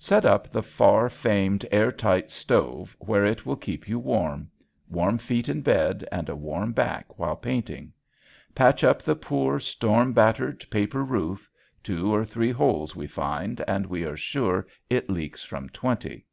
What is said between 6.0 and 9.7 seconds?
and a warm back while painting. Patch up the poor,